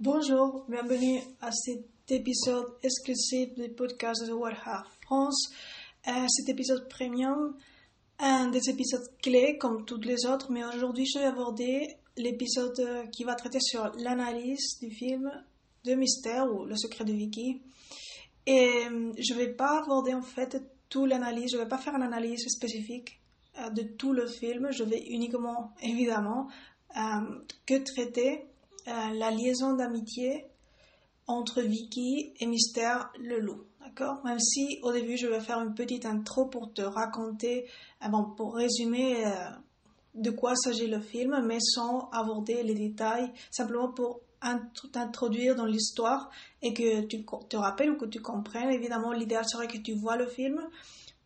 [0.00, 5.52] Bonjour, bienvenue à cet épisode exclusif du podcast de Warhard France.
[6.06, 7.56] Euh, cet épisode premium,
[8.20, 13.06] un des épisodes clés comme tous les autres, mais aujourd'hui je vais aborder l'épisode euh,
[13.06, 15.32] qui va traiter sur l'analyse du film
[15.84, 17.60] de Mystère ou Le secret de Vicky.
[18.46, 22.04] Et euh, je vais pas aborder en fait toute l'analyse, je vais pas faire une
[22.04, 23.20] analyse spécifique
[23.74, 26.46] de tout le film, je vais uniquement, évidemment,
[27.66, 28.57] que traiter euh,
[28.88, 30.46] la liaison d'amitié
[31.28, 33.64] entre Vicky et Mystère le loup.
[33.80, 34.20] D'accord?
[34.24, 37.68] Même si au début je vais faire une petite intro pour te raconter,
[38.02, 39.30] euh, bon, pour résumer euh,
[40.14, 44.20] de quoi s'agit le film, mais sans aborder les détails, simplement pour
[44.92, 46.30] t'introduire dans l'histoire
[46.62, 48.70] et que tu te rappelles ou que tu comprennes.
[48.70, 50.60] Évidemment, l'idéal serait que tu vois le film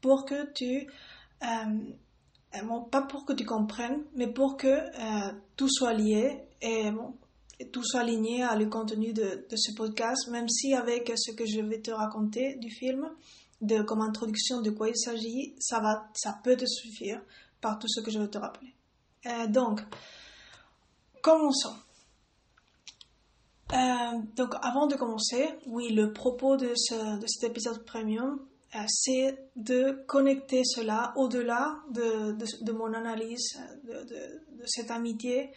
[0.00, 0.86] pour que tu...
[1.42, 4.78] bon, pas pour que tu comprennes, mais pour que
[5.56, 7.14] tout soit lié et bon,
[7.70, 11.60] tout soit aligné à le contenu de, ce podcast, même si avec ce que je
[11.60, 13.08] vais te raconter du film,
[13.60, 17.20] de, comme introduction de quoi il s'agit, ça, va, ça peut te suffire
[17.60, 18.74] par tout ce que je vais te rappeler.
[19.26, 19.80] Euh, donc,
[21.22, 21.74] commençons.
[23.72, 28.40] Euh, donc, avant de commencer, oui, le propos de, ce, de cet épisode premium,
[28.74, 35.50] euh, c'est de connecter cela au-delà de, de, de, mon analyse de, cette amitié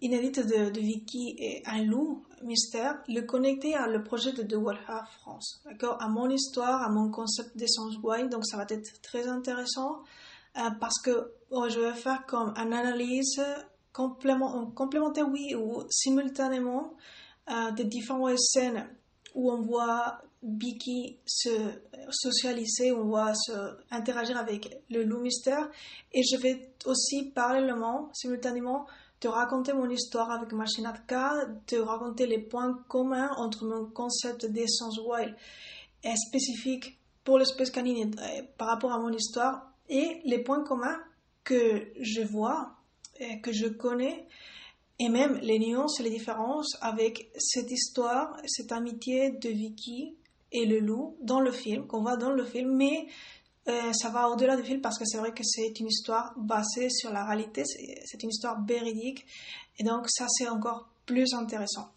[0.00, 4.56] inédite de, de, Vicky et un loup mystère, le connecter à le projet de The
[4.56, 9.00] Warhard France, d'accord, à mon histoire, à mon concept d'essence wild, donc ça va être
[9.02, 10.02] très intéressant
[10.56, 13.40] euh, parce que oh, je vais faire comme une analyse
[13.92, 16.94] complément, complémentaire, oui, ou simultanément
[17.50, 18.86] euh, des différentes scènes
[19.34, 21.48] où on voit Vicky se
[22.10, 23.52] socialiser, on voit se
[23.90, 25.70] interagir avec le loup mystère,
[26.12, 28.86] et je vais aussi parallèlement, simultanément,
[29.24, 34.98] te raconter mon histoire avec Machinatka, te raconter les points communs entre mon concept d'essence
[34.98, 35.34] wild
[36.14, 41.00] spécifique pour l'espèce canine euh, par rapport à mon histoire et les points communs
[41.42, 42.74] que je vois,
[43.18, 44.26] et que je connais
[44.98, 50.18] et même les nuances et les différences avec cette histoire, cette amitié de Vicky
[50.52, 53.06] et le loup dans le film, qu'on voit dans le film, mais
[53.66, 56.90] euh, ça va au-delà du film parce que c'est vrai que c'est une histoire basée
[56.90, 59.24] sur la réalité, c'est une histoire véridique
[59.78, 61.90] et donc ça c'est encore plus intéressant.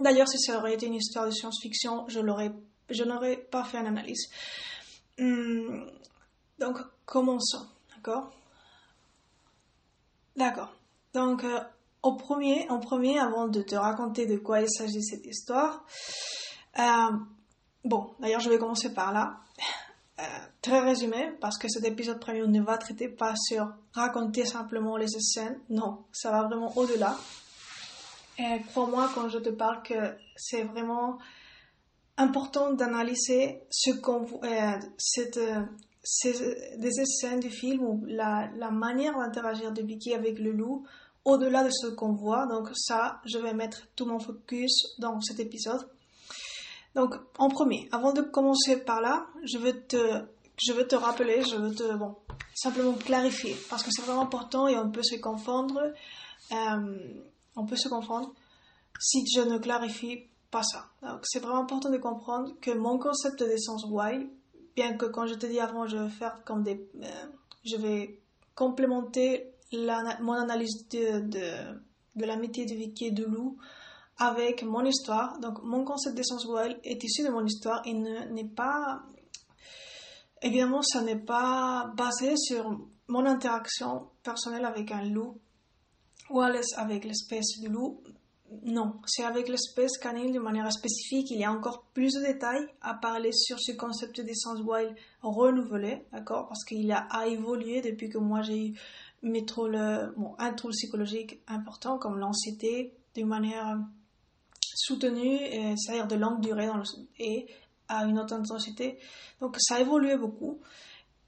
[0.00, 4.28] D'ailleurs, si ça aurait été une histoire de science-fiction, je n'aurais pas fait une analyse.
[5.18, 5.90] Hum,
[6.58, 8.30] donc commençons, d'accord?
[10.36, 10.72] D'accord.
[11.12, 11.60] Donc euh,
[12.02, 15.84] au premier, en premier, avant de te raconter de quoi il s'agit cette histoire,
[16.78, 17.10] euh,
[17.84, 19.40] bon, d'ailleurs je vais commencer par là.
[20.20, 20.22] Euh,
[20.62, 25.06] très résumé, parce que cet épisode premier ne va traiter pas sur raconter simplement les
[25.06, 27.16] scènes, non, ça va vraiment au-delà.
[28.70, 31.18] Crois-moi quand je te parle que c'est vraiment
[32.16, 35.40] important d'analyser ce qu'on euh, cette,
[36.78, 40.84] des scènes du film ou la, la manière d'interagir de Vicky avec le loup
[41.24, 42.46] au-delà de ce qu'on voit.
[42.46, 45.88] Donc ça, je vais mettre tout mon focus dans cet épisode.
[46.94, 50.24] Donc, en premier, avant de commencer par là, je veux te,
[50.56, 52.16] je veux te rappeler, je veux te, bon,
[52.54, 55.92] simplement clarifier, parce que c'est vraiment important et on peut se confondre,
[56.52, 56.98] euh,
[57.56, 58.32] on peut se confondre
[58.98, 60.86] si je ne clarifie pas ça.
[61.02, 64.28] Donc, c'est vraiment important de comprendre que mon concept d'essence why,
[64.74, 67.26] bien que quand je te dis avant, je vais faire comme des, euh,
[67.64, 68.18] je vais
[68.54, 69.52] complémenter
[70.20, 71.78] mon analyse de, de,
[72.16, 73.58] de l'amitié de Vicky et de Lou
[74.18, 75.38] avec mon histoire.
[75.38, 79.02] Donc, mon concept d'essence wild est issu de mon histoire et n'est pas.
[80.42, 85.40] Évidemment, ça n'est pas basé sur mon interaction personnelle avec un loup
[86.30, 88.02] ou avec l'espèce de loup.
[88.64, 91.30] Non, c'est avec l'espèce canine de manière spécifique.
[91.30, 96.06] Il y a encore plus de détails à parler sur ce concept d'essence wild renouvelé,
[96.12, 96.48] d'accord?
[96.48, 98.74] Parce qu'il a, évolué depuis que moi j'ai eu
[99.22, 103.78] mes troubles, bon, un trouble psychologique important comme l'anxiété, d'une manière
[104.78, 105.38] soutenu,
[105.76, 106.84] c'est-à-dire de longue durée dans le,
[107.18, 107.46] et
[107.88, 108.98] à une haute intensité.
[109.40, 110.60] Donc ça a évolué beaucoup.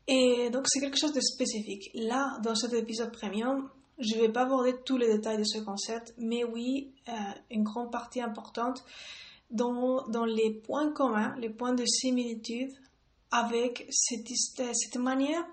[0.06, 1.90] Et donc c'est quelque chose de spécifique.
[1.94, 3.68] Là, dans cet épisode premium,
[3.98, 7.12] je ne vais pas aborder tous les détails de ce concept, mais oui, euh,
[7.50, 8.82] une grande partie importante
[9.50, 12.70] dans, dans les points communs, les points de similitude
[13.30, 14.28] avec cette,
[14.72, 15.44] cette manière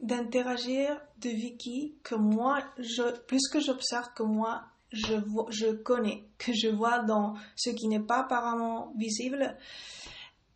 [0.00, 5.14] d'interagir de Vicky que moi, je, plus que j'observe, que moi, je,
[5.50, 9.56] je connais, que je vois dans ce qui n'est pas apparemment visible.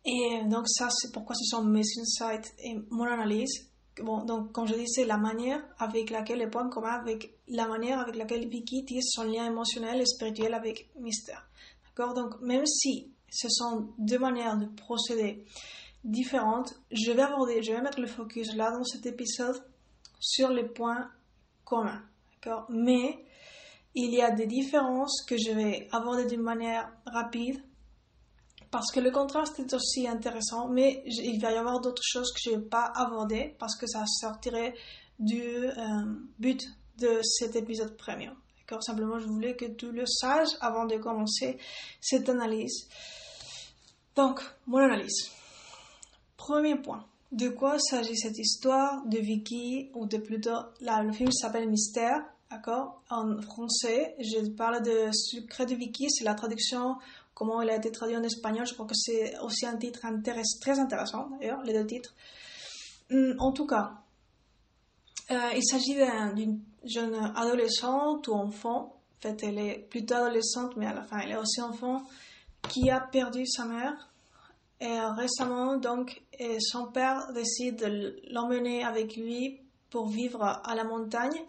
[0.05, 3.69] Et donc ça, c'est pourquoi ce sont mes insights et mon analyse.
[4.03, 7.99] bon, donc, comme je disais, la manière avec laquelle, les points communs avec la manière
[7.99, 11.47] avec laquelle Vicky tisse son lien émotionnel et spirituel avec Mystère.
[11.87, 12.13] D'accord?
[12.13, 15.43] Donc, même si ce sont deux manières de procéder
[16.03, 19.59] différentes, je vais aborder, je vais mettre le focus là dans cet épisode
[20.19, 21.09] sur les points
[21.63, 22.03] communs.
[22.35, 22.67] D'accord?
[22.69, 23.24] Mais
[23.95, 27.61] il y a des différences que je vais aborder d'une manière rapide
[28.69, 32.39] parce que le contraste est aussi intéressant, mais il va y avoir d'autres choses que
[32.43, 34.75] je ne vais pas aborder parce que ça sortirait
[35.17, 35.71] du euh,
[36.39, 36.61] but
[36.97, 38.35] de cet épisode premium.
[38.81, 41.57] Simplement, je voulais que tu le saches avant de commencer
[42.01, 42.89] cette analyse.
[44.15, 45.29] Donc, mon analyse.
[46.35, 47.05] Premier point.
[47.31, 53.01] De quoi s'agit cette histoire de Vicky, ou de plutôt, le film s'appelle Mystère, d'accord
[53.09, 56.97] En français, je parle de Secret de Vicky, c'est la traduction
[57.35, 58.65] comment il a été traduit en espagnol.
[58.65, 59.99] Je crois que c'est aussi un titre
[60.61, 62.15] très intéressant, d'ailleurs, les deux titres.
[63.11, 63.91] Hum, en tout cas,
[65.29, 65.95] euh, il s'agit
[66.33, 68.95] d'une jeune adolescente ou enfant.
[69.17, 72.03] En fait, elle est plutôt adolescente, mais à la fin, elle est aussi enfant,
[72.69, 74.11] qui a perdu sa mère.
[74.81, 76.21] Et récemment, donc,
[76.59, 81.39] son père décide de l'emmener avec lui pour vivre à la montagne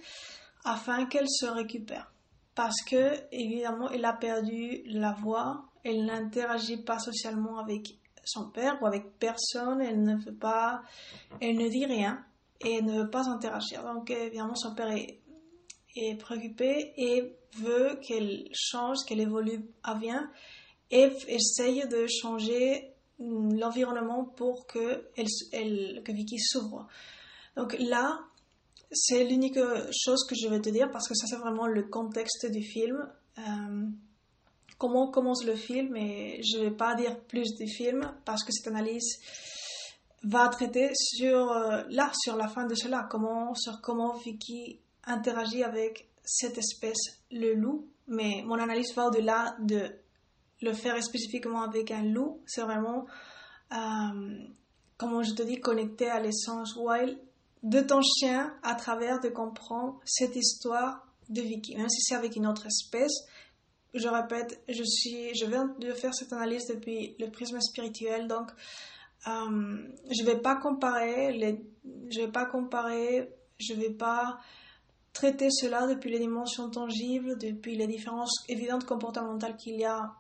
[0.67, 2.13] afin qu'elle se récupère.
[2.55, 8.77] Parce que, évidemment, elle a perdu la voix elle n'interagit pas socialement avec son père
[8.83, 10.83] ou avec personne, elle ne veut pas,
[11.41, 12.25] elle ne dit rien
[12.61, 13.85] et ne veut pas interagir.
[13.85, 15.21] Donc évidemment son père est,
[16.19, 20.29] préoccupé et veut qu'elle change, qu'elle évolue à bien
[20.91, 26.87] et essaye de changer l'environnement pour que Vicky s'ouvre.
[27.57, 28.19] Donc là,
[28.93, 29.59] c'est l'unique
[29.91, 33.09] chose que je vais te dire parce que ça c'est vraiment le contexte du film.
[33.39, 33.87] Euh,
[34.79, 38.53] comment commence le film et je ne vais pas dire plus du film parce que
[38.53, 39.19] cette analyse
[40.23, 43.07] va traiter sur euh, là sur la fin de cela.
[43.11, 47.89] Comment sur comment Vicky interagit avec cette espèce le loup.
[48.09, 49.91] Mais mon analyse va au-delà de
[50.63, 52.41] le faire spécifiquement avec un loup.
[52.47, 53.07] C'est vraiment
[53.73, 54.39] euh,
[54.97, 57.19] comment je te dis connecter à l'essence wild
[57.67, 62.37] de ton chien à travers de comprendre cette histoire de Vicky même si c'est avec
[62.37, 63.27] une autre espèce
[63.97, 68.51] je répète, je, suis, je viens de faire cette analyse depuis le prisme spirituel, donc
[69.27, 69.77] euh,
[70.11, 71.65] je vais pas comparer, les,
[72.11, 74.39] je vais pas comparer, je vais pas
[75.13, 80.13] traiter cela depuis les dimensions tangibles, depuis les différences évidentes comportementales qu'il y a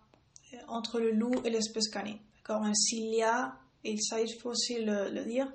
[0.55, 2.19] euh, entre le loup et l'espèce canine.
[2.39, 2.65] D'accord?
[2.75, 5.53] S'il y a, et ça il faut aussi le, dire, euh,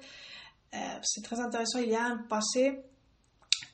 [1.02, 2.82] c'est très intéressant, il y a un passé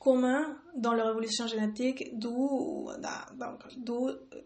[0.00, 2.88] commun dans la révolution génétique, d'où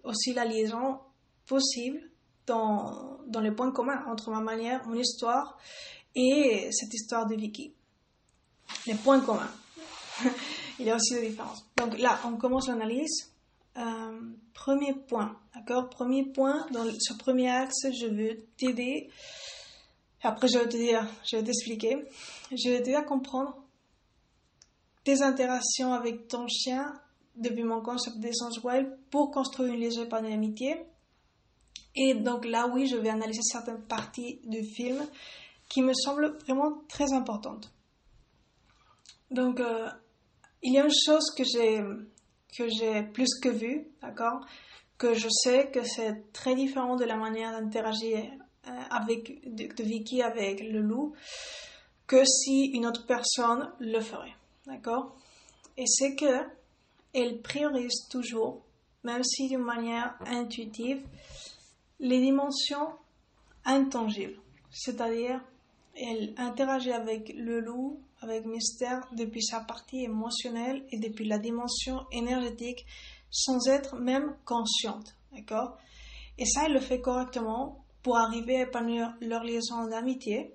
[0.05, 0.99] aussi la liaison
[1.47, 2.01] possible
[2.47, 5.59] dans, dans les points communs entre ma manière, mon histoire
[6.15, 7.75] et cette histoire de Vicky.
[8.87, 9.51] Les points communs.
[10.79, 11.65] Il y a aussi des différences.
[11.77, 13.31] Donc là, on commence l'analyse.
[13.77, 14.21] Euh,
[14.53, 15.89] premier point, d'accord?
[15.89, 19.11] Premier point, dans ce premier axe, je veux t'aider.
[20.23, 22.05] Après, je vais te dire, je vais t'expliquer.
[22.51, 23.57] Je vais t'aider à comprendre
[25.05, 26.93] tes interactions avec ton chien
[27.35, 30.87] depuis mon concept d'essence wild pour construire une légère panne d'amitié.
[31.95, 35.05] Et donc là, oui, je vais analyser certaines parties du film
[35.69, 37.73] qui me semblent vraiment très importantes.
[39.31, 39.89] Donc, euh,
[40.63, 41.83] il y a une chose que j'ai
[42.57, 44.47] que j'ai plus que vue, d'accord,
[44.99, 48.31] que je sais que c'est très différent de la manière d'interagir
[48.91, 51.15] avec de Vicky avec le loup
[52.07, 54.35] que si une autre personne le ferait.
[54.67, 55.17] D'accord?
[55.77, 56.47] Et c'est que
[57.15, 58.63] elle priorise toujours,
[59.05, 61.03] même si d'une manière intuitive,
[62.01, 62.89] les dimensions
[63.65, 64.39] intangibles.
[64.71, 65.41] C'est-à-dire,
[65.95, 72.07] elle interagit avec le loup, avec Mystère, depuis sa partie émotionnelle et depuis la dimension
[72.13, 72.87] énergétique,
[73.31, 75.15] sans être même consciente.
[75.33, 75.77] D'accord?
[76.39, 80.55] Et ça, elle le fait correctement pour arriver à épanouir leur liaison d'amitié,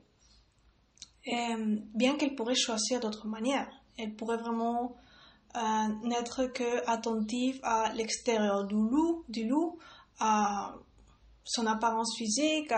[1.25, 3.69] bien qu'elle pourrait choisir d'autres manières.
[3.97, 4.95] Elle pourrait vraiment
[5.55, 5.59] euh,
[6.03, 9.79] n'être que attentive à l'extérieur du loup, du loup,
[10.19, 10.75] à
[11.43, 12.71] son apparence physique,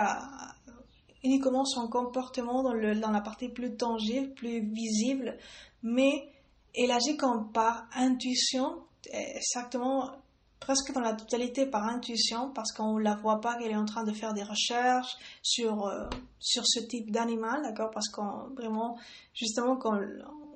[1.24, 5.38] uniquement son comportement dans, dans la partie plus tangible, plus visible,
[5.84, 6.32] mais
[6.76, 10.12] elle agit comme par intuition, exactement
[10.60, 13.86] presque dans la totalité par intuition, parce qu'on ne la voit pas qu'elle est en
[13.86, 16.08] train de faire des recherches sur, euh,
[16.40, 18.98] sur ce type d'animal, d'accord Parce qu'on vraiment,
[19.34, 19.98] justement, quand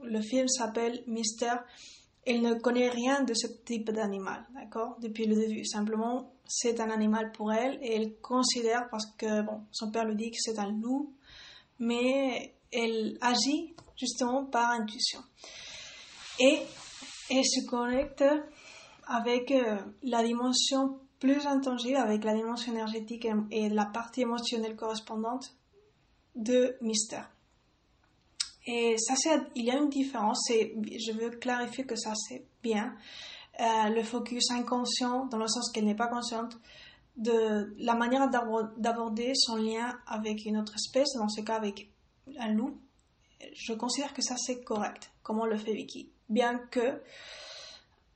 [0.03, 1.63] le film s'appelle Mystère.
[2.25, 5.65] Elle ne connaît rien de ce type d'animal, d'accord, depuis le début.
[5.65, 10.15] Simplement, c'est un animal pour elle et elle considère, parce que bon, son père lui
[10.15, 11.13] dit que c'est un loup,
[11.79, 15.19] mais elle agit justement par intuition.
[16.39, 16.62] Et
[17.29, 18.24] elle se connecte
[19.07, 25.55] avec euh, la dimension plus intangible, avec la dimension énergétique et, la partie émotionnelle correspondante
[26.36, 27.29] de mystère.
[28.65, 29.13] Et ça,
[29.55, 32.95] il y a une différence, et je veux clarifier que ça, c'est bien.
[33.60, 36.57] Euh, le focus inconscient, dans le sens qu'elle n'est pas consciente,
[37.15, 41.89] de la manière d'aborder son lien avec une autre espèce, dans ce cas avec
[42.39, 42.79] un loup,
[43.53, 46.10] je considère que ça c'est correct, comment le fait Vicky.
[46.29, 47.01] Bien que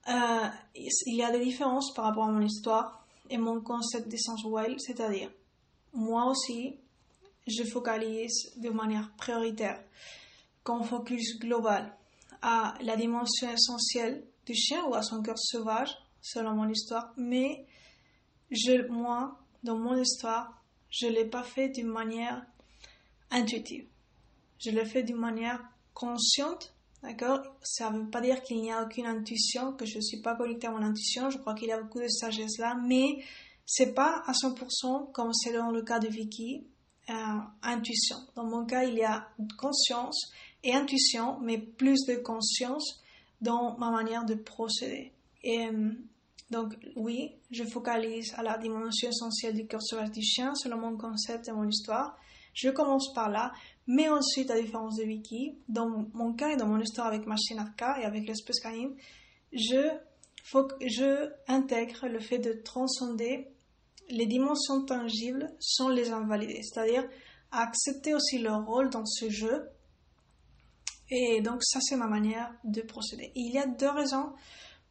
[0.07, 4.79] il y a des différences par rapport à mon histoire et mon concept d'essence wild,
[4.79, 5.31] c'est-à-dire
[5.93, 6.77] moi aussi,
[7.47, 9.81] je focalise de manière prioritaire,
[10.63, 11.95] qu'on focus global
[12.41, 15.89] à la dimension essentielle du chien ou à son cœur sauvage,
[16.21, 17.65] selon mon histoire, mais
[18.51, 22.45] je, moi, dans mon histoire, je ne l'ai pas fait d'une manière
[23.31, 23.87] intuitive.
[24.59, 25.61] Je l'ai fait d'une manière
[25.93, 26.73] consciente,
[27.03, 27.41] d'accord?
[27.63, 30.35] Ça ne veut pas dire qu'il n'y a aucune intuition, que je ne suis pas
[30.35, 31.29] connectée à mon intuition.
[31.29, 33.23] Je crois qu'il y a beaucoup de sagesse là, mais
[33.65, 36.65] c'est pas à 100% comme c'est dans le cas de Vicky,
[37.09, 37.13] euh,
[37.61, 38.17] intuition.
[38.35, 39.27] Dans mon cas, il y a
[39.57, 40.31] conscience
[40.63, 43.01] et intuition, mais plus de conscience
[43.41, 45.11] dans ma manière de procéder.
[45.43, 45.91] Et euh,
[46.49, 50.97] donc, oui, je focalise à la dimension essentielle du cœur sauvage du chien selon mon
[50.97, 52.17] concept et mon histoire.
[52.53, 53.51] Je commence par là,
[53.87, 57.57] mais ensuite, à différence de Vicky, dans mon cas et dans mon histoire avec Machine
[57.57, 58.93] Arca et avec l'espèce canine,
[59.53, 59.89] je,
[60.85, 63.47] je intègre le fait de transcender
[64.09, 67.07] les dimensions tangibles sans les invalider, c'est-à-dire
[67.51, 69.69] accepter aussi leur rôle dans ce jeu.
[71.09, 73.31] Et donc, ça, c'est ma manière de procéder.
[73.35, 74.33] il y a deux raisons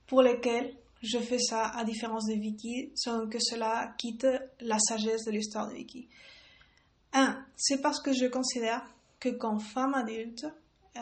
[0.07, 4.27] pour lesquelles je fais ça à différence de Vicky, sans que cela quitte
[4.61, 6.09] la sagesse de l'histoire de Vicky.
[7.13, 8.85] Un, c'est parce que je considère
[9.19, 10.47] que comme femme adulte,
[10.97, 11.01] euh,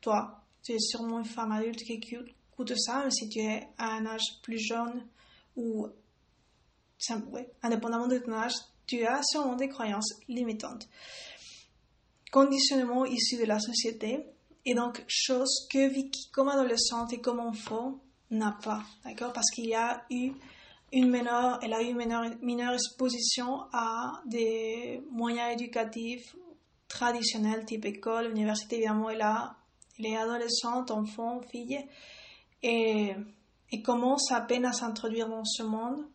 [0.00, 3.94] toi, tu es sûrement une femme adulte qui écoute ça, même si tu es à
[3.94, 5.06] un âge plus jeune
[5.56, 5.88] ou
[7.62, 8.54] indépendamment de ton âge,
[8.86, 10.88] tu as sûrement des croyances limitantes.
[12.32, 14.24] Conditionnement issu de la société,
[14.64, 19.32] et donc chose que Vicky, comme adolescente et comme enfant, n'a pas, d'accord?
[19.32, 20.32] Parce qu'il y a eu
[20.94, 26.36] une mineure, elle a eu une mineure, exposition à des moyens éducatifs
[26.88, 29.56] traditionnels, type école, université, évidemment, elle, a,
[29.98, 31.84] elle est adolescente, enfant, fille,
[32.62, 33.14] et,
[33.84, 36.06] commence à peine à s'introduire dans ce monde.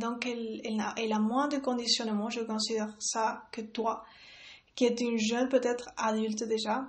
[0.00, 4.04] Donc, elle, elle, a, elle a moins de conditionnement, je considère ça, que toi,
[4.74, 6.86] qui es une jeune, peut-être adulte déjà,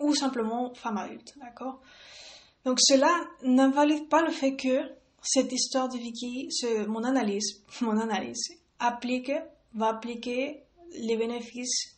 [0.00, 1.80] ou simplement femme adulte, d'accord?
[2.64, 6.48] Donc cela n'invalide pas le fait que cette histoire de Vicky,
[6.88, 9.32] mon analyse, mon analyse applique,
[9.74, 10.64] va appliquer
[10.98, 11.96] les bénéfices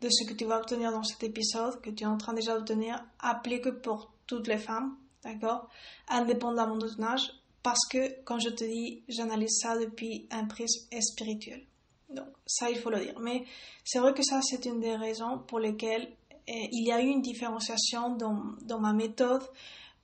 [0.00, 2.56] de ce que tu vas obtenir dans cet épisode, que tu es en train déjà
[2.56, 5.68] d'obtenir, applique pour toutes les femmes, d'accord,
[6.08, 7.30] indépendamment de ton âge,
[7.62, 11.66] parce que, quand je te dis, j'analyse ça depuis un prisme spirituel.
[12.10, 13.18] Donc, ça, il faut le dire.
[13.20, 13.44] Mais
[13.84, 16.12] c'est vrai que ça, c'est une des raisons pour lesquelles
[16.46, 19.42] eh, il y a eu une différenciation dans, dans ma méthode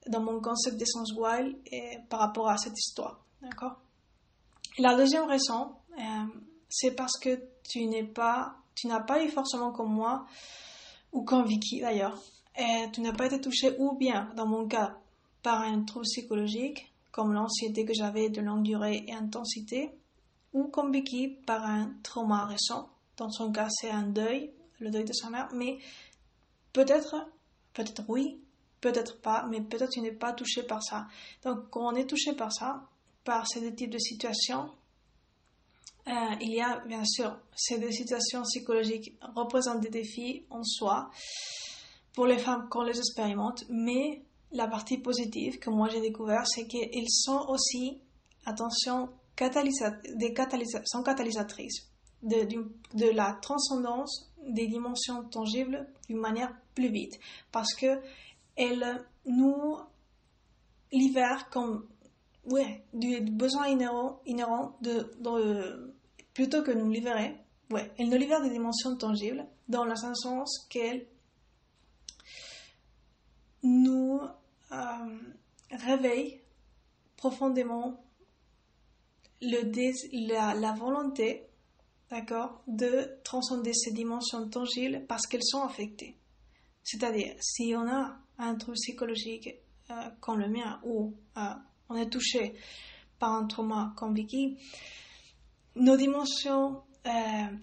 [0.08, 3.24] dans mon concept d'essence wild et par rapport à cette histoire.
[3.42, 3.80] D'accord?
[4.78, 6.02] La deuxième raison, euh,
[6.68, 7.38] c'est parce que
[7.68, 10.26] tu n'as pas eu forcément comme moi,
[11.12, 12.18] ou comme Vicky d'ailleurs,
[12.56, 14.96] et tu n'as pas été touché ou bien, dans mon cas,
[15.42, 19.90] par un trouble psychologique, comme l'anxiété que j'avais de longue durée et intensité,
[20.52, 22.90] ou comme Vicky, par un trauma récent.
[23.16, 25.78] Dans son cas, c'est un deuil, le deuil de sa mère, mais
[26.72, 27.16] peut-être,
[27.72, 28.40] peut-être oui,
[28.80, 31.06] peut-être pas, mais peut-être tu n'es pas touché par ça.
[31.44, 32.82] Donc, quand on est touché par ça,
[33.24, 34.70] par ces deux types de situations,
[36.08, 41.10] euh, il y a bien sûr ces deux situations psychologiques représentent des défis en soi
[42.14, 44.22] pour les femmes qu'on les expérimente, mais
[44.52, 48.00] la partie positive que moi j'ai découvert, c'est qu'elles sont aussi,
[48.46, 49.10] attention,
[50.16, 50.34] des
[50.84, 51.88] sont catalysatrices
[52.22, 52.46] de,
[52.94, 57.18] de la transcendance des dimensions tangibles d'une manière plus vite.
[57.52, 58.00] Parce que
[58.60, 59.78] elle nous
[60.92, 61.88] libère comme
[62.44, 65.94] ouais, du besoin inhérent, inhérent de,
[66.34, 67.36] plutôt que nous libérer,
[67.70, 71.06] ouais, elle nous libère des dimensions tangibles dans le sens qu'elle
[73.62, 74.20] nous
[74.72, 75.18] euh,
[75.70, 76.40] réveille
[77.16, 78.04] profondément
[79.42, 81.46] le la, la volonté
[82.10, 86.16] d'accord, de transcender ces dimensions tangibles parce qu'elles sont affectées.
[86.90, 89.48] C'est-à-dire, si on a un trouble psychologique
[89.90, 91.40] euh, comme le mien ou euh,
[91.88, 92.54] on est touché
[93.18, 94.56] par un trauma comme Vicky,
[95.76, 97.10] nos dimensions euh,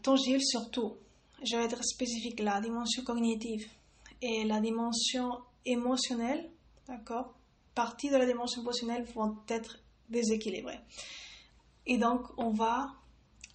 [0.02, 0.96] tangibles surtout
[1.44, 3.68] je vais être spécifique, la dimension cognitive
[4.22, 6.50] et la dimension émotionnelle,
[6.88, 7.34] d'accord
[7.76, 9.78] Partie de la dimension émotionnelle vont être
[10.10, 10.80] déséquilibrées.
[11.86, 12.88] Et donc, on va,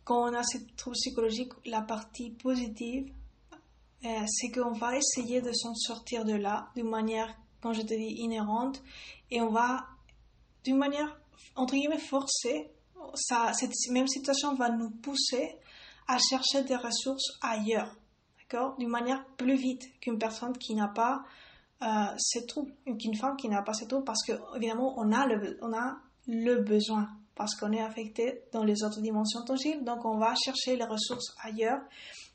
[0.05, 3.13] quand on a cette trouble psychologique, la partie positive,
[4.05, 7.95] euh, c'est qu'on va essayer de s'en sortir de là d'une manière, quand je te
[7.95, 8.83] dis, inhérente,
[9.31, 9.87] et on va,
[10.65, 11.21] d'une manière,
[11.55, 12.71] entre guillemets, forcée,
[13.15, 15.57] ça, cette même situation va nous pousser
[16.09, 17.95] à chercher des ressources ailleurs,
[18.39, 18.77] d'accord?
[18.79, 21.23] D'une manière plus vite qu'une personne qui n'a pas
[21.83, 21.87] euh,
[22.19, 25.97] ces troubles, qu'une femme qui n'a pas ces troubles, parce que évidemment on on a
[26.27, 30.77] le besoin, parce qu'on est affecté dans les autres dimensions tangibles, donc on va chercher
[30.77, 31.81] les ressources ailleurs,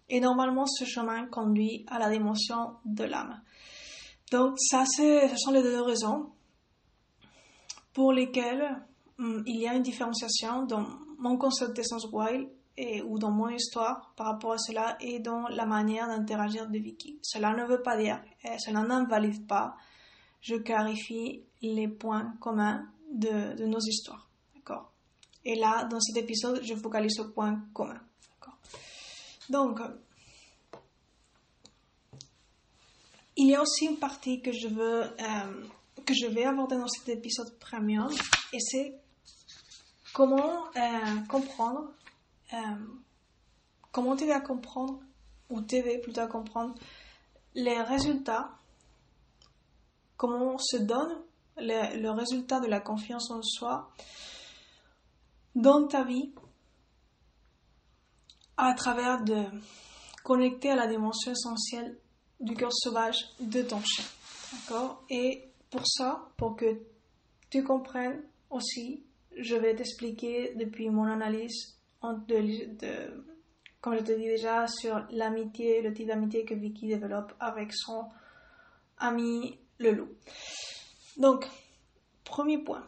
[0.09, 3.41] et normalement ce chemin conduit à la dimension de l'âme.
[4.31, 6.31] Donc ça, ce sont les deux raisons
[7.93, 8.85] pour lesquelles
[9.19, 10.85] hum, il y a une différenciation dans
[11.17, 15.47] mon concept d'essence wild et, ou dans mon histoire par rapport à cela et dans
[15.47, 17.19] la manière d'interagir de Vicky.
[17.21, 19.75] Cela ne veut pas dire, et cela n'invalide pas,
[20.41, 24.29] je clarifie les points communs de, de nos histoires.
[24.53, 24.91] D'accord?
[25.43, 28.01] Et là, dans cet épisode, je focalise sur points communs.
[29.49, 29.79] Donc,
[33.35, 37.57] il y a aussi une partie que je veux, euh, vais aborder dans cet épisode
[37.59, 38.11] premium,
[38.53, 38.99] et c'est
[40.13, 41.91] comment euh, comprendre
[42.53, 42.57] euh,
[43.91, 44.99] comment t'aider à comprendre,
[45.49, 46.75] ou t'aider plutôt à comprendre
[47.55, 48.51] les résultats,
[50.17, 51.21] comment se donne
[51.57, 53.91] le, résultat de la confiance en soi
[55.55, 56.31] dans ta vie
[58.57, 59.43] à travers de
[60.23, 61.97] connecter à la dimension essentielle
[62.39, 64.05] du cœur sauvage de ton chien.
[64.53, 65.03] D'accord?
[65.09, 66.65] Et pour ça, pour que
[67.49, 69.03] tu comprennes aussi,
[69.35, 73.23] je vais t'expliquer depuis mon analyse de,
[73.81, 78.05] comme je te dis déjà, sur l'amitié, le type d'amitié que Vicky développe avec son
[78.97, 80.09] ami le loup.
[81.17, 81.47] Donc,
[82.23, 82.85] premier point.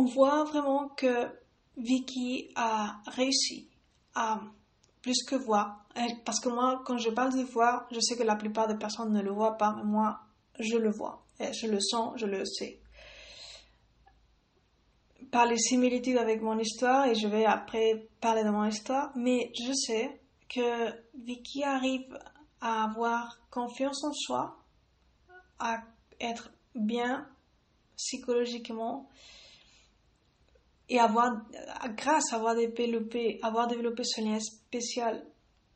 [0.00, 1.28] On voit vraiment que
[1.76, 3.68] Vicky a réussi
[4.14, 4.40] à
[5.02, 5.84] plus que voir.
[6.24, 9.12] Parce que moi, quand je parle de voir, je sais que la plupart des personnes
[9.12, 10.20] ne le voient pas, mais moi,
[10.60, 11.24] je le vois.
[11.40, 12.80] je le sens, je le sais
[15.32, 19.50] par les similitudes avec mon histoire et je vais après parler de mon histoire, mais
[19.54, 22.18] je sais que Vicky arrive
[22.60, 24.56] à avoir confiance en soi,
[25.58, 25.82] à
[26.20, 27.28] être bien
[27.96, 29.08] psychologiquement
[30.88, 31.42] et avoir,
[31.96, 35.24] grâce à avoir développé, avoir développé ce lien spécial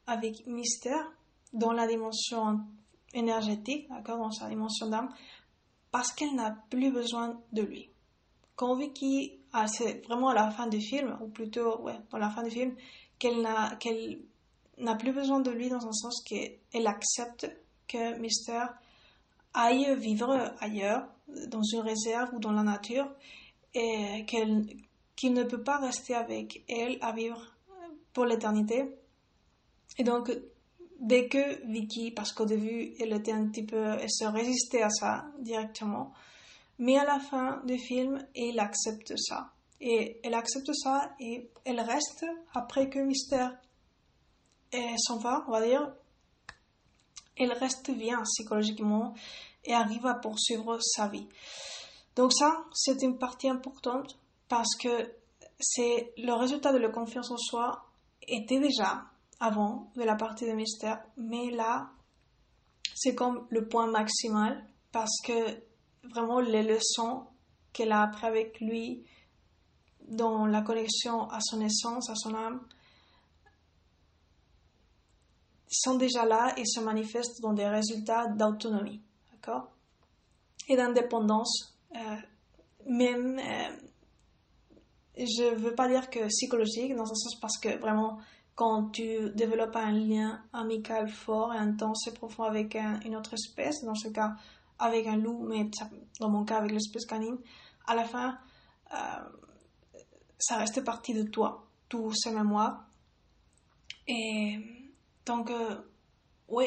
[0.06, 1.12] avec Mystère
[1.52, 2.60] dans la dimension
[3.12, 5.10] énergétique, d'accord, dans sa dimension d'âme,
[5.90, 7.90] parce qu'elle n'a plus besoin de lui.
[8.56, 12.30] Quand Vicky ah, c'est vraiment à la fin du film, ou plutôt, ouais, dans la
[12.30, 12.74] fin du film,
[13.18, 14.20] qu'elle n'a, qu'elle
[14.78, 17.50] n'a plus besoin de lui dans un sens qu'elle accepte
[17.86, 18.64] que Mister
[19.52, 21.06] aille vivre ailleurs,
[21.48, 23.06] dans une réserve ou dans la nature,
[23.74, 24.66] et qu'elle,
[25.16, 27.54] qu'il ne peut pas rester avec elle à vivre
[28.12, 28.84] pour l'éternité.
[29.98, 30.30] Et donc,
[31.00, 34.90] dès que Vicky, parce qu'au début, elle était un petit peu, elle se résistait à
[34.90, 36.12] ça directement,
[36.78, 39.52] mais à la fin du film, elle accepte ça.
[39.80, 43.58] Et elle accepte ça et elle reste après que Mystère
[44.96, 45.92] s'en va, on va dire.
[47.36, 49.14] Elle reste bien psychologiquement
[49.64, 51.26] et arrive à poursuivre sa vie.
[52.14, 54.18] Donc ça, c'est une partie importante
[54.52, 55.10] parce que
[55.58, 57.86] c'est le résultat de la confiance en soi
[58.28, 59.06] était déjà
[59.40, 61.88] avant de la partie de mystère, mais là,
[62.94, 64.62] c'est comme le point maximal
[64.92, 65.58] parce que
[66.02, 67.28] vraiment les leçons
[67.72, 69.06] qu'elle a apprises avec lui
[70.06, 72.60] dans la connexion à son essence, à son âme,
[75.66, 79.00] sont déjà là et se manifestent dans des résultats d'autonomie,
[79.32, 79.70] d'accord?
[80.68, 82.16] Et d'indépendance, euh,
[82.84, 83.91] même, euh,
[85.16, 88.18] je veux pas dire que psychologique, dans un sens parce que vraiment,
[88.54, 93.82] quand tu développes un lien amical fort et intense et profond avec une autre espèce,
[93.84, 94.34] dans ce cas
[94.78, 95.70] avec un loup, mais
[96.20, 97.38] dans mon cas avec l'espèce canine,
[97.86, 98.38] à la fin,
[98.92, 98.96] euh,
[100.38, 102.84] ça reste partie de toi, tous ces mémoires.
[104.08, 104.58] Et
[105.24, 105.76] donc, euh,
[106.48, 106.66] oui,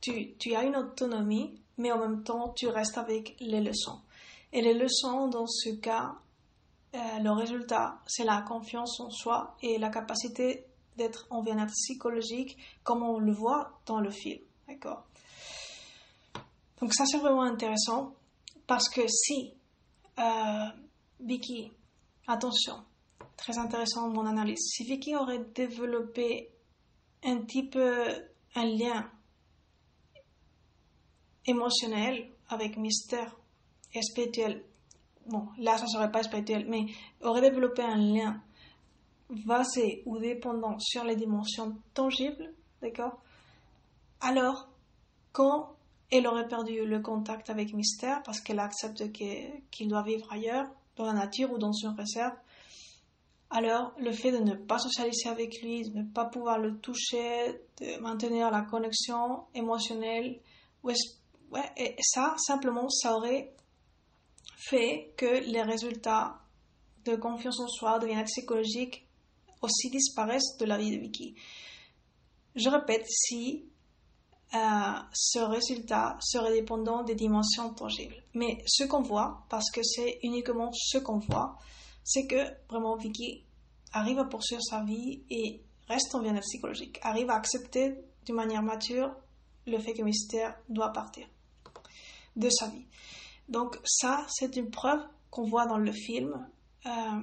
[0.00, 4.00] tu, tu as une autonomie, mais en même temps, tu restes avec les leçons.
[4.52, 6.14] Et les leçons, dans ce cas,
[6.96, 12.56] euh, le résultat, c'est la confiance en soi et la capacité d'être en bien-être psychologique,
[12.82, 14.40] comme on le voit dans le film.
[14.66, 15.04] D'accord?
[16.80, 18.14] Donc ça c'est vraiment intéressant
[18.66, 19.52] parce que si
[20.18, 20.66] euh,
[21.20, 21.70] Vicky,
[22.26, 22.82] attention,
[23.36, 24.58] très intéressant mon analyse.
[24.58, 26.50] Si Vicky aurait développé
[27.24, 29.10] un type, un lien
[31.46, 33.36] émotionnel avec mystère
[33.94, 34.64] et spirituel,
[35.28, 36.86] bon, là ça serait pas spirituel, mais
[37.22, 38.40] aurait développé un lien
[39.28, 43.18] basé ou dépendant sur les dimensions tangibles, d'accord?
[44.20, 44.68] Alors,
[45.32, 45.76] quand
[46.10, 51.04] elle aurait perdu le contact avec Mystère parce qu'elle accepte qu'il doit vivre ailleurs, dans
[51.04, 52.32] la nature ou dans une réserve,
[53.50, 57.60] alors le fait de ne pas socialiser avec lui, de ne pas pouvoir le toucher,
[57.80, 60.40] de maintenir la connexion émotionnelle,
[60.82, 60.94] ouais,
[61.76, 63.52] et ça, simplement, ça aurait
[64.68, 66.40] fait que les résultats
[67.04, 69.06] de confiance en soi, de bien psychologique
[69.62, 71.34] aussi disparaissent de la vie de Vicky.
[72.54, 73.66] Je répète, si
[74.54, 74.58] euh,
[75.12, 78.22] ce résultat serait dépendant des dimensions tangibles.
[78.34, 81.58] Mais ce qu'on voit, parce que c'est uniquement ce qu'on voit,
[82.04, 83.44] c'est que vraiment Vicky
[83.92, 88.62] arrive à poursuivre sa vie et reste en bien-être psychologique, arrive à accepter d'une manière
[88.62, 89.14] mature
[89.66, 91.26] le fait que Mystère doit partir
[92.36, 92.86] de sa vie.
[93.48, 96.48] Donc ça, c'est une preuve qu'on voit dans le film
[96.86, 97.20] euh,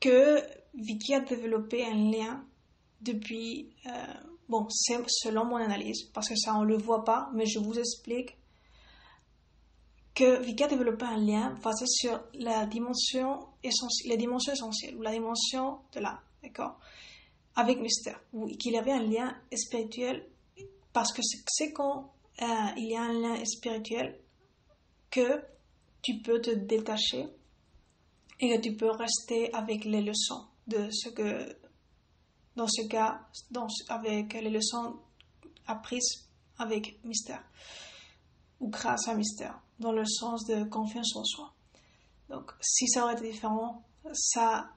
[0.00, 0.42] que
[0.74, 2.44] Vicky a développé un lien
[3.00, 3.90] depuis, euh,
[4.48, 7.78] bon, c'est selon mon analyse, parce que ça on le voit pas, mais je vous
[7.78, 8.36] explique
[10.14, 15.02] que Vicky a développé un lien basé sur la dimension essentielle, les dimensions essentielles, ou
[15.02, 16.78] la dimension de l'âme, d'accord,
[17.54, 18.20] avec Mystère,
[18.58, 20.26] qu'il y avait un lien spirituel,
[20.92, 22.46] parce que c'est quand euh,
[22.76, 24.18] il y a un lien spirituel
[25.10, 25.42] que
[26.02, 27.26] tu peux te détacher
[28.38, 31.56] et que tu peux rester avec les leçons de ce que,
[32.56, 33.20] dans ce cas,
[33.88, 34.96] avec les leçons
[35.66, 37.42] apprises avec mystère
[38.60, 41.52] ou grâce à mystère, dans le sens de confiance en soi.
[42.28, 44.70] Donc, si ça aurait été différent, ça,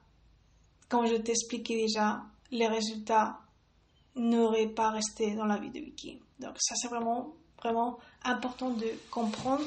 [0.88, 3.38] comme je t'expliquais déjà, les résultats
[4.16, 6.18] n'auraient pas resté dans la vie de Vicky.
[6.40, 9.64] Donc, ça, c'est vraiment, vraiment important de comprendre.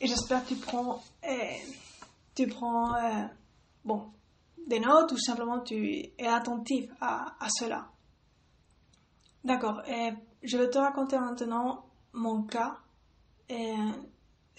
[0.00, 1.54] Et j'espère que tu prends, euh,
[2.34, 3.24] tu prends, euh,
[3.84, 4.10] bon,
[4.66, 7.88] des notes ou simplement tu es attentif à, cela.
[9.44, 9.82] D'accord.
[10.42, 12.78] je vais te raconter maintenant mon cas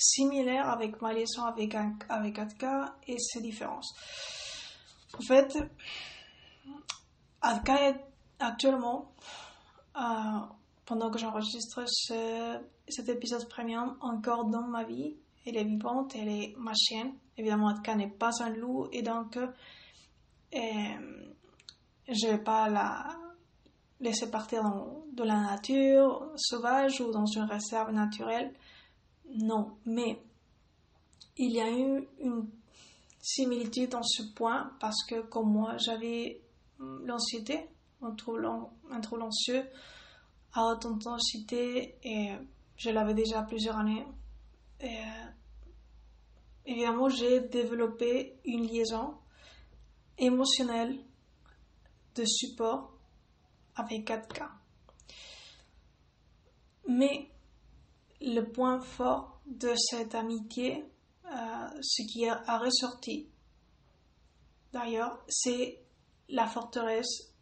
[0.01, 1.75] similaire avec ma liaison avec,
[2.10, 3.93] avec Atka et ses différences.
[5.17, 5.58] En fait,
[7.41, 8.06] Atka est
[8.39, 9.13] actuellement,
[9.95, 10.39] euh,
[10.86, 15.15] pendant que j'enregistre ce, cet épisode premium, encore dans ma vie.
[15.45, 17.13] Elle est vivante, elle est ma chienne.
[17.38, 19.38] Évidemment, Atka n'est pas un loup et donc
[20.54, 23.17] je ne vais pas la
[23.99, 28.54] laisser partir dans de la nature sauvage ou dans une réserve naturelle.
[29.36, 30.21] Non, mais
[31.38, 32.49] il y a eu une
[33.19, 36.41] similitude dans ce point parce que comme moi j'avais
[36.80, 37.67] l'anxiété,
[38.01, 38.49] un trouble,
[38.89, 39.63] un trouble anxieux
[40.54, 42.32] à haute intensité et
[42.77, 44.06] je l'avais déjà plusieurs années.
[44.82, 44.98] Et,
[46.65, 49.15] évidemment, j'ai développé une liaison
[50.17, 50.98] émotionnelle
[52.15, 52.94] de support
[53.76, 54.48] avec 4K.
[56.88, 57.30] Mais
[58.22, 60.84] le point fort de cette amitié,
[61.26, 63.30] euh, ce qui a, ressorti
[64.74, 65.80] d'ailleurs, c'est
[66.30, 67.34] la forteresse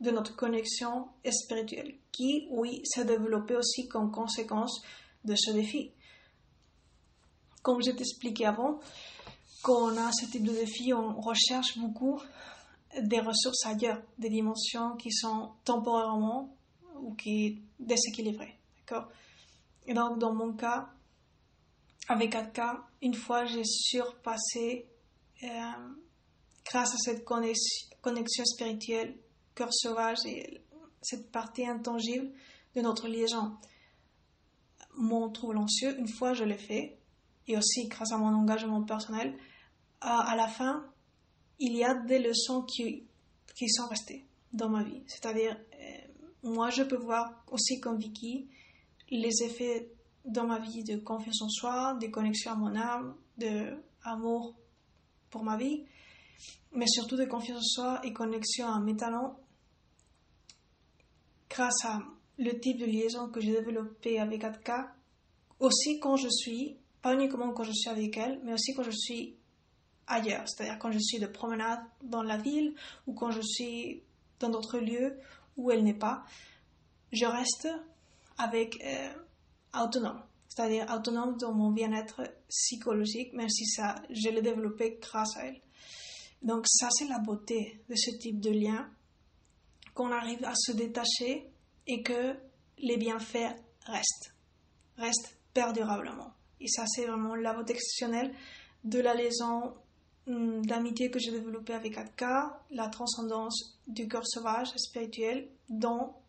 [0.00, 4.80] de notre connexion spirituelle, qui, oui, s'est développée aussi comme conséquence
[5.24, 5.92] de ce défi.
[7.68, 8.80] Comme je t'expliquais avant,
[9.60, 12.18] quand on a ce type de défi, on recherche beaucoup
[12.98, 16.56] des ressources ailleurs, des dimensions qui sont temporairement
[17.02, 18.56] ou qui déséquilibrées.
[18.78, 19.10] D'accord?
[19.86, 20.88] Et donc, dans mon cas,
[22.08, 24.86] avec 4K, une fois j'ai surpassé,
[25.42, 25.48] euh,
[26.64, 29.14] grâce à cette connexion spirituelle,
[29.54, 30.62] cœur sauvage et
[31.02, 32.32] cette partie intangible
[32.74, 33.58] de notre liaison,
[34.96, 36.97] mon trouble anxieux, une fois je l'ai fait,
[37.48, 39.36] et aussi grâce à mon engagement personnel,
[40.00, 40.86] à, la fin,
[41.58, 43.04] il y a des leçons qui,
[43.56, 45.02] qui sont restées dans ma vie.
[45.06, 48.48] C'est-à-dire, euh, moi, je peux voir aussi comme Vicky
[49.10, 49.90] les effets
[50.24, 54.54] dans ma vie de confiance en soi, de connexion à mon âme, d'amour
[55.30, 55.84] pour ma vie,
[56.72, 59.38] mais surtout de confiance en soi et connexion à mes talents
[61.48, 62.00] grâce à
[62.38, 64.94] le type de liaison que j'ai développé avec Atka,
[65.58, 66.76] aussi quand je suis,
[67.12, 69.36] uniquement quand je suis avec elle, mais aussi quand je suis
[70.06, 72.74] ailleurs, c'est-à-dire quand je suis de promenade dans la ville
[73.06, 74.02] ou quand je suis
[74.40, 75.18] dans d'autres lieux
[75.56, 76.24] où elle n'est pas,
[77.12, 77.68] je reste
[78.38, 79.12] avec euh,
[79.82, 85.46] autonome, c'est-à-dire autonome dans mon bien-être psychologique, même si ça, je l'ai développé grâce à
[85.46, 85.60] elle.
[86.42, 88.88] Donc ça, c'est la beauté de ce type de lien,
[89.94, 91.50] qu'on arrive à se détacher
[91.86, 92.36] et que
[92.78, 94.34] les bienfaits restent,
[94.96, 96.32] restent perdurablement.
[96.60, 98.32] Et ça, c'est vraiment la exceptionnelle
[98.84, 99.74] de la liaison
[100.26, 106.20] hum, d'amitié que j'ai développée avec Akka, la transcendance du cœur sauvage spirituel dans,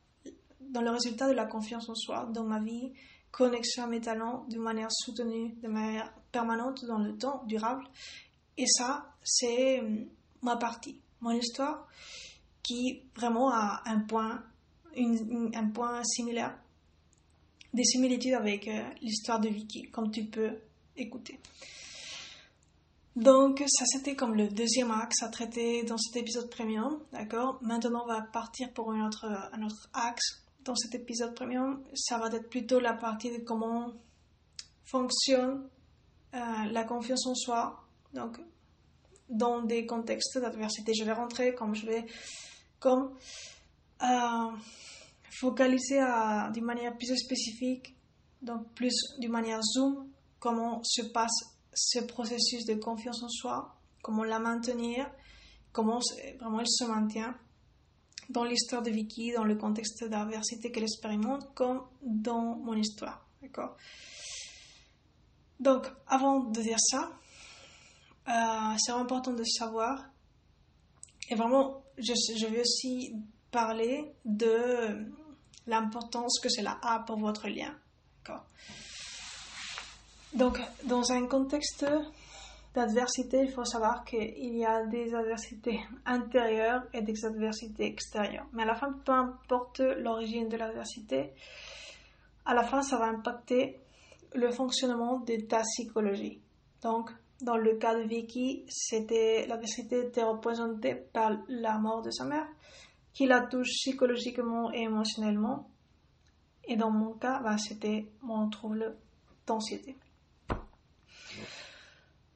[0.62, 2.94] dans le résultat de la confiance en soi, dans ma vie,
[3.32, 7.84] connexion à mes talents de manière soutenue, de manière permanente dans le temps, durable.
[8.58, 10.06] Et ça, c'est hum,
[10.42, 11.88] ma partie, mon histoire,
[12.64, 14.44] qui vraiment a un point,
[14.96, 16.58] un point similaire,
[17.74, 20.58] des similitudes avec euh, l'histoire de Vicky, comme tu peux
[20.98, 21.40] écouter.
[23.16, 27.60] Donc, ça c'était comme le deuxième axe à traiter dans cet épisode premium, d'accord?
[27.62, 31.84] Maintenant, on va partir pour un autre, un autre axe dans cet épisode premium.
[31.94, 33.92] Ça va être plutôt la partie de comment
[34.86, 35.68] fonctionne
[36.34, 37.84] euh, la confiance en soi.
[38.14, 38.40] Donc,
[39.30, 42.06] dans des contextes d'adversité, je vais rentrer comme je vais,
[42.80, 43.16] comme
[44.02, 44.52] euh,
[45.32, 46.00] focaliser
[46.54, 47.96] d'une manière plus spécifique,
[48.42, 54.24] donc plus d'une manière zoom, comment se passe ce processus de confiance en soi, comment
[54.24, 55.10] la maintenir,
[55.72, 56.00] comment
[56.40, 57.36] vraiment elle se maintient
[58.30, 63.26] dans l'histoire de Vicky, dans le contexte d'adversité qu'elle expérimente, comme dans mon histoire.
[63.42, 63.76] D'accord?
[65.60, 67.12] Donc, avant de dire ça,
[68.28, 70.10] euh, c'est important de savoir,
[71.30, 73.16] et vraiment, je, je vais aussi
[73.52, 75.12] parler de
[75.70, 77.74] l'importance que cela a pour votre lien.
[80.34, 81.86] Donc, dans un contexte
[82.76, 88.46] d'adversité, il faut savoir qu'il y a des adversités intérieures et des adversités extérieures.
[88.54, 91.32] Mais à la fin, peu importe l'origine de l'adversité,
[92.46, 93.80] à la fin, ça va impacter
[94.36, 96.40] le fonctionnement de ta psychologie.
[96.84, 97.10] Donc,
[97.42, 102.48] dans le cas de Vicky, c'était l'adversité était représentée par la mort de sa mère,
[103.20, 105.70] qui la touche psychologiquement et émotionnellement.
[106.64, 108.96] Et dans mon cas, bah, c'était mon trouble
[109.46, 109.98] d'anxiété.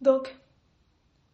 [0.01, 0.35] Donc,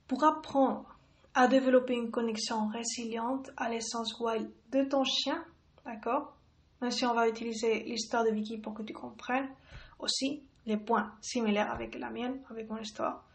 [0.07, 0.99] pour apprendre
[1.33, 5.43] à développer une connexion résiliente à l'essence wild de ton chien,
[5.83, 6.37] d'accord
[6.81, 9.49] Même si on va utiliser l'histoire de Vicky pour que tu comprennes
[9.97, 13.25] aussi les points similaires avec la mienne, avec mon histoire.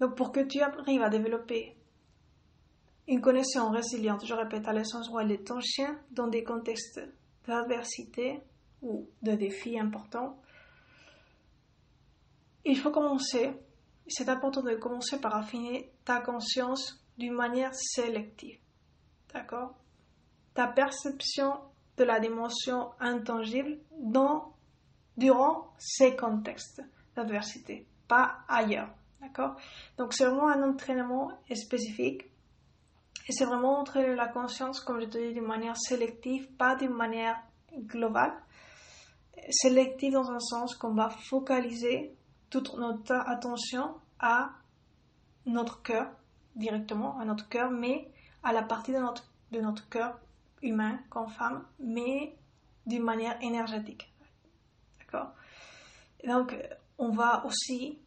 [0.00, 1.78] Donc, pour que tu arrives à développer
[3.08, 7.00] une connexion résiliente, je répète, à l'essence wild de ton chien dans des contextes
[7.46, 8.40] d'adversité
[8.80, 10.38] ou de défis importants,
[12.64, 13.52] il faut commencer
[14.06, 18.58] c'est important de commencer par affiner ta conscience d'une manière sélective.
[19.32, 19.74] D'accord?
[20.54, 21.54] Ta perception
[21.96, 24.54] de la dimension intangible dans,
[25.16, 26.82] durant ces contextes
[27.14, 28.90] d'adversité, pas ailleurs.
[29.20, 29.56] D'accord?
[29.98, 32.24] Donc c'est vraiment un entraînement spécifique
[33.28, 36.94] et c'est vraiment entraîner la conscience, comme je te dis, d'une manière sélective, pas d'une
[36.94, 37.40] manière
[37.72, 38.32] globale.
[39.50, 42.14] Sélective dans un sens qu'on va focaliser
[42.50, 44.50] toute notre attention à
[45.46, 46.10] notre cœur
[46.56, 48.10] directement, à notre cœur, mais
[48.42, 50.18] à la partie de notre, de notre cœur
[50.62, 52.36] humain comme femme, mais
[52.86, 54.12] d'une manière énergétique.
[54.98, 55.32] D'accord?
[56.26, 56.56] Donc,
[56.98, 57.98] on va aussi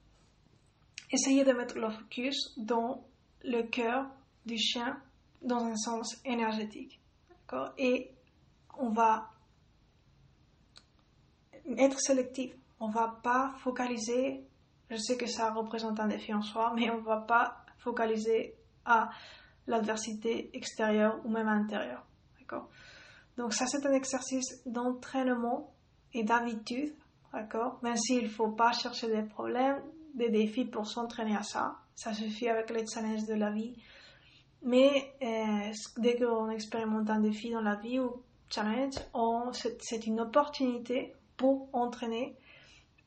[1.12, 3.04] essayer de mettre le focus dans
[3.44, 4.08] le cœur
[4.46, 4.98] du chien
[5.46, 7.00] dans un sens énergétique.
[7.78, 8.12] Et
[8.78, 9.30] on va
[11.78, 14.46] être sélectif on va pas focaliser,
[14.90, 18.56] je sais que ça représente un défi en soi, mais on va pas focaliser
[18.86, 19.10] à
[19.68, 22.06] l'adversité extérieure ou même intérieure.
[22.40, 22.70] D'accord?
[23.38, 25.74] Donc ça c'est un exercice d'entraînement
[26.14, 26.94] et d'habitude,
[27.34, 27.80] d'accord?
[27.82, 29.82] Même s'il faut pas chercher des problèmes,
[30.14, 33.76] des défis pour s'entraîner à ça, ça suffit avec les challenges de la vie.
[34.66, 38.96] Mais euh, dès qu'on expérimente un défi dans la vie ou challenge,
[39.80, 42.36] c'est une opportunité pour entraîner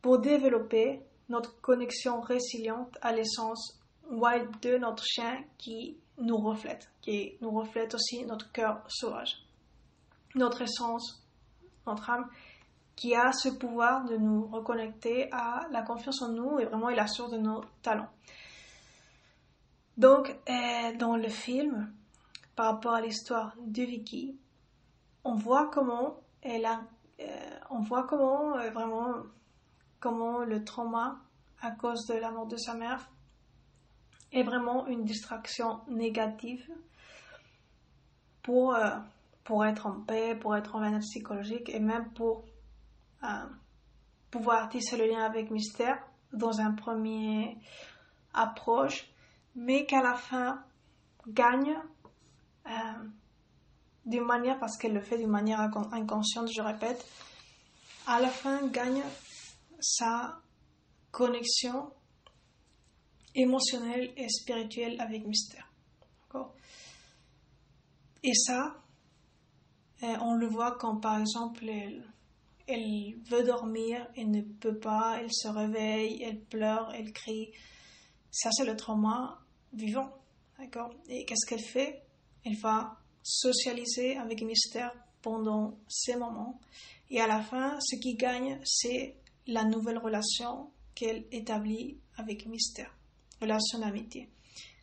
[0.02, 7.36] pour développer notre connexion résiliente à l'essence wild de notre chien qui nous reflète, qui
[7.40, 9.36] nous reflète aussi notre cœur sauvage,
[10.34, 11.26] notre essence,
[11.86, 12.28] notre âme,
[12.96, 16.96] qui a ce pouvoir de nous reconnecter à la confiance en nous et vraiment est
[16.96, 18.10] la source de nos talents.
[19.98, 21.92] Donc, euh, dans le film,
[22.54, 24.38] par rapport à l'histoire de Vicky,
[25.24, 26.66] on voit comment euh,
[27.20, 29.14] euh, vraiment
[29.98, 31.18] comment le trauma
[31.60, 33.10] à cause de la mort de sa mère
[34.30, 36.64] est vraiment une distraction négative
[38.44, 42.44] pour, être en paix, pour être en bien psychologique et même pour
[44.30, 45.98] pouvoir tisser le lien avec mystère
[46.32, 47.58] dans un premier
[48.32, 49.10] approche
[49.58, 50.64] mais qu'à la fin
[51.26, 51.76] gagne
[52.66, 52.70] euh,
[54.06, 57.04] d'une manière, parce qu'elle le fait d'une manière inconsciente, je répète,
[58.06, 59.02] à la fin gagne
[59.80, 60.40] sa
[61.10, 61.92] connexion
[63.34, 65.68] émotionnelle et spirituelle avec Mystère.
[68.22, 68.76] Et ça,
[70.02, 72.04] euh, on le voit quand par exemple elle,
[72.66, 77.50] elle veut dormir, elle ne peut pas, elle se réveille, elle pleure, elle crie.
[78.30, 79.40] Ça, c'est le trauma
[79.72, 80.10] vivant.
[80.58, 82.02] D'accord Et qu'est-ce qu'elle fait?
[82.44, 86.60] Elle va socialiser avec Mystère pendant ces moments.
[87.10, 92.94] Et à la fin, ce qui gagne, c'est la nouvelle relation qu'elle établit avec Mystère,
[93.40, 94.28] relation d'amitié.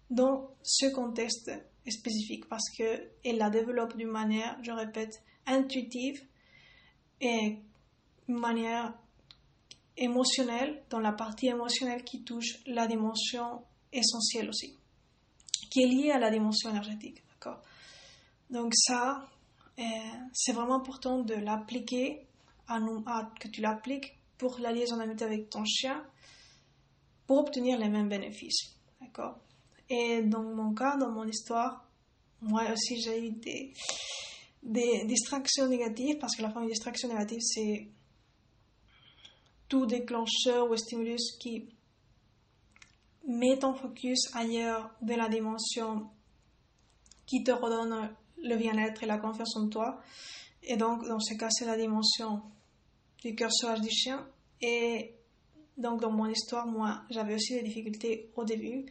[0.09, 1.51] Dans ce contexte
[1.87, 6.25] spécifique, parce qu'elle la développe d'une manière, je répète, intuitive
[7.21, 7.59] et
[8.27, 8.93] une manière
[9.97, 13.61] émotionnelle, dans la partie émotionnelle qui touche la dimension
[13.95, 14.77] essentielle aussi,
[15.71, 17.23] qui est liée à la dimension énergétique.
[17.29, 17.61] D'accord?
[18.49, 19.27] Donc ça,
[19.79, 19.83] euh,
[20.33, 22.27] c'est vraiment important de l'appliquer,
[22.67, 26.03] à, à, que tu l'appliques pour la liaison d'amitié avec ton chien
[27.25, 28.75] pour obtenir les mêmes bénéfices.
[29.01, 29.39] D'accord?
[29.89, 31.87] Et dans mon cas, dans mon histoire,
[32.41, 33.73] moi aussi j'ai eu des,
[34.63, 37.87] des distractions négatives parce que la forme de distraction négative, c'est
[39.67, 41.67] tout déclencheur ou stimulus qui
[43.27, 46.09] met ton focus ailleurs de la dimension
[47.25, 48.09] qui te redonne
[48.43, 50.01] le bien-être et la confiance en toi.
[50.63, 52.41] Et donc, dans ce cas, c'est la dimension
[53.23, 54.27] du cœur sauvage du chien.
[54.61, 55.15] Et
[55.77, 58.85] donc, dans mon histoire, moi, j'avais aussi des difficultés au début.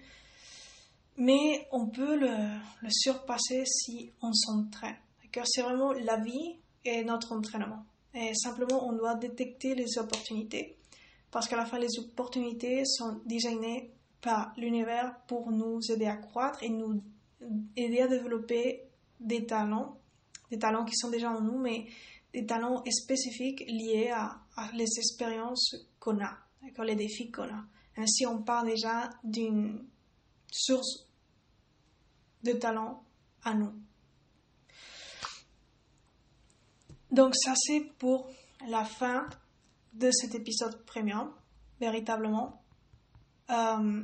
[1.17, 4.97] Mais on peut le, le surpasser si on s'entraîne.
[5.45, 7.85] C'est vraiment la vie et notre entraînement.
[8.15, 10.77] Et simplement, on doit détecter les opportunités.
[11.31, 13.91] Parce qu'à la fin, les opportunités sont designées
[14.25, 17.03] par l'univers pour nous aider à croître et nous
[17.77, 18.89] aider à développer
[19.21, 20.01] des talents,
[20.51, 21.87] des talents qui sont déjà en nous, mais
[22.33, 24.41] des talents spécifiques liés à,
[24.73, 26.39] les expériences qu'on a,
[26.83, 27.65] les défis qu'on a.
[27.99, 29.85] Ainsi, on part déjà d'une
[30.51, 31.07] source
[32.43, 33.05] de talent
[33.43, 33.73] à nous.
[37.11, 38.29] Donc ça c'est pour
[38.67, 39.29] la fin
[39.93, 41.31] de cet épisode premium,
[41.79, 42.64] véritablement.
[43.51, 44.03] Euh,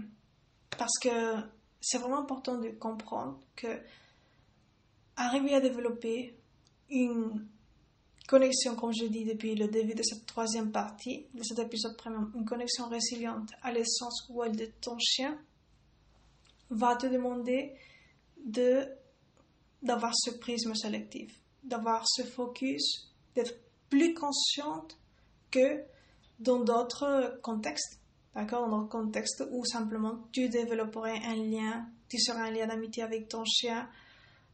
[0.77, 1.37] parce que
[1.81, 3.81] c'est vraiment important de comprendre que
[5.17, 6.37] arriver à développer
[6.91, 7.47] une
[8.29, 12.31] connexion, comme je dis depuis le début de cette troisième partie de cet épisode premium,
[12.35, 15.39] une connexion résiliente à l'essence ou de ton chien,
[16.71, 17.75] va te demander
[18.45, 18.87] de
[19.83, 23.55] d'avoir ce prisme sélectif d'avoir ce focus, d'être
[23.89, 24.99] plus consciente
[25.51, 25.83] que
[26.39, 28.00] dans d'autres contextes,
[28.35, 33.03] d'accord, dans d'autres contextes où simplement tu développerais un lien, tu serais un lien d'amitié
[33.03, 33.89] avec ton chien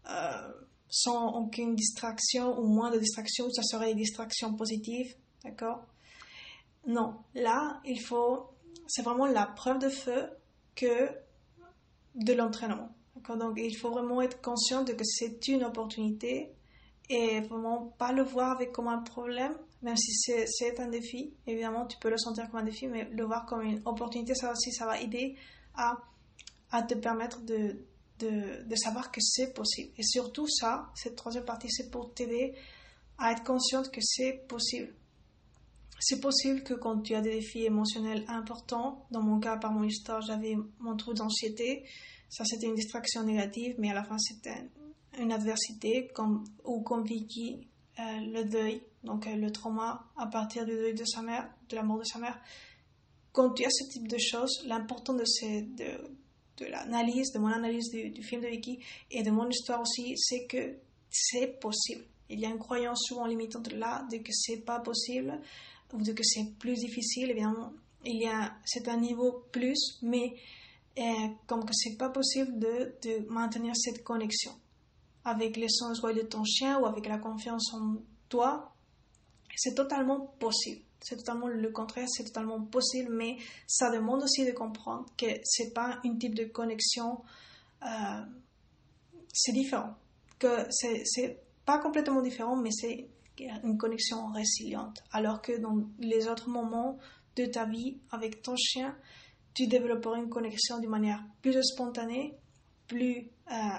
[0.08, 0.52] euh,
[0.88, 5.84] sans aucune distraction ou moins de distraction, ça serait des distractions positives, d'accord?
[6.86, 8.46] Non, là, il faut,
[8.86, 10.30] c'est vraiment la preuve de feu
[10.76, 11.10] que
[12.14, 12.90] de l'entraînement.
[13.28, 16.52] Donc, il faut vraiment être conscient de que c'est une opportunité
[17.08, 21.32] et vraiment pas le voir avec comme un problème, même si c'est un défi.
[21.46, 24.50] Évidemment, tu peux le sentir comme un défi, mais le voir comme une opportunité, ça
[24.50, 25.36] aussi, ça va aider
[25.76, 25.96] à,
[26.82, 29.92] te permettre de savoir que c'est possible.
[29.96, 32.54] Et surtout ça, cette troisième partie, c'est pour t'aider
[33.16, 34.92] à être consciente que c'est possible.
[36.00, 39.84] C'est possible que quand tu as des défis émotionnels importants, dans mon cas, par mon
[39.84, 41.84] histoire, j'avais mon trou d'anxiété,
[42.28, 44.68] ça c'était une distraction négative, mais à la fin c'était
[45.16, 47.68] une adversité comme, ou comme Vicky,
[47.98, 51.76] euh, le deuil, donc euh, le trauma à partir du deuil de sa mère, de
[51.76, 52.38] la mort de sa mère.
[53.32, 56.16] Quand tu as ce type de choses, l'important de, de,
[56.58, 58.78] de l'analyse, de mon analyse du, film de Vicky
[59.10, 60.76] et de mon histoire aussi, c'est que
[61.10, 62.04] c'est possible.
[62.28, 65.40] Il y a une croyance souvent limitante là de que c'est pas possible
[65.92, 67.30] ou de que c'est plus difficile.
[67.30, 67.72] Évidemment,
[68.04, 70.34] il y a, c'est un niveau plus, mais
[70.98, 71.02] euh,
[71.46, 74.52] comme que c'est pas possible de, de maintenir cette connexion
[75.24, 77.96] avec l'essence de ton chien ou avec la confiance en
[78.28, 78.75] toi,
[79.56, 80.82] c'est totalement possible.
[81.00, 83.36] C'est totalement le contraire, c'est totalement possible, mais
[83.66, 87.22] ça demande aussi de comprendre que c'est pas un type de connexion,
[87.82, 88.22] euh,
[89.32, 89.94] c'est différent.
[90.38, 95.02] Que c'est pas complètement différent, mais c'est une connexion résiliente.
[95.12, 96.98] Alors que dans les autres moments
[97.36, 98.96] de ta vie avec ton chien,
[99.54, 102.36] tu développeras une connexion d'une manière plus spontanée,
[102.86, 103.78] plus euh,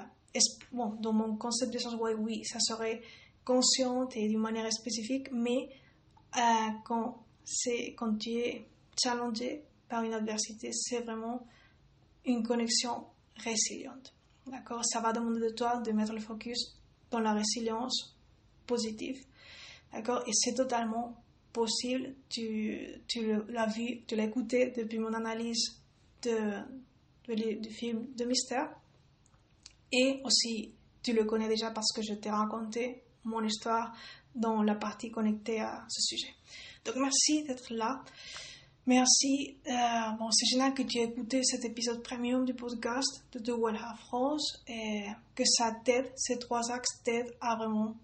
[0.71, 3.01] bon, dans mon concept de sens, oui, ça serait
[3.47, 5.69] consciente et d'une manière spécifique, mais
[6.35, 6.41] euh,
[6.83, 7.23] quand,
[7.95, 8.67] quand tu es
[9.01, 11.47] challengé par une adversité, c'est vraiment
[12.25, 13.05] une connexion
[13.37, 14.13] résiliente.
[14.47, 14.83] D'accord?
[14.83, 16.77] Ça va demander de toi de mettre le focus
[17.09, 18.17] dans la résilience
[18.65, 19.15] positive.
[19.93, 20.23] D'accord?
[20.27, 21.15] Et c'est totalement
[21.53, 22.15] possible.
[22.27, 25.81] Tu, tu l'as vu, tu l'as écouté depuis mon analyse
[26.23, 28.75] de, du film de Mystère.
[29.93, 33.93] Et aussi, tu le connais déjà parce que je t'ai raconté mon histoire
[34.35, 36.33] dans la partie connectée à ce sujet.
[36.85, 38.03] Donc merci d'être là.
[38.85, 39.57] Merci.
[39.67, 39.71] Euh,
[40.17, 43.77] bon, c'est génial que tu aies écouté cet épisode premium du podcast de The World
[43.83, 45.03] Half France et
[45.35, 47.97] que ça t'aide, ces trois axes t'aident à vraiment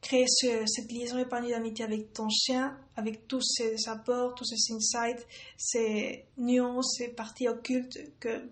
[0.00, 5.26] créer cette liaison épanouie d'amitié avec ton chien, avec tous ses apports, tous ses insights,
[5.58, 8.48] ces nuances, ces parties occultes que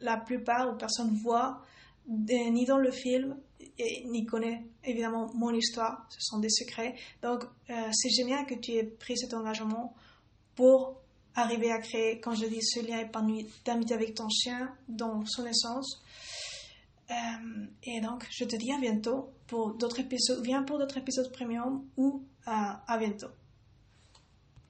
[0.00, 1.62] la plupart ou personne voit
[2.08, 3.36] ni dans le film
[3.78, 6.94] et ni connaît évidemment mon histoire, ce sont des secrets.
[7.22, 9.94] Donc euh, c'est génial que tu aies pris cet engagement
[10.54, 11.00] pour
[11.36, 15.46] arriver à créer, quand je dis ce lien épanoui d'amitié avec ton chien dans son
[15.46, 16.02] essence.
[17.10, 17.14] Euh,
[17.84, 20.42] et donc, je te dis à bientôt pour d'autres épisodes.
[20.42, 23.28] Viens pour d'autres épisodes premium ou euh, à bientôt.